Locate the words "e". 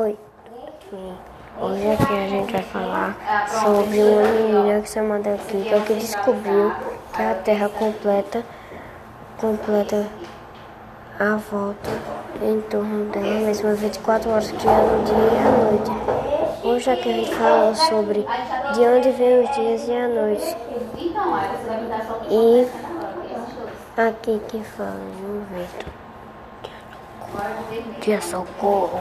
15.16-15.38, 19.88-19.96, 22.30-22.68